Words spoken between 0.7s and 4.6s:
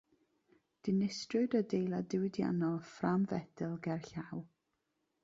Dinistriwyd adeilad diwydiannol ffrâm fetel gerllaw.